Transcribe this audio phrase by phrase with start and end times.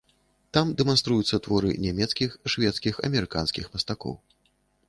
[0.57, 4.19] Там дэманструюцца творы нямецкіх, шведскіх, амерыканскіх мастакоў.